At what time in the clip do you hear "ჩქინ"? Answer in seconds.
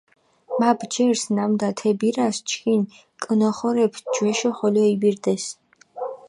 2.49-2.81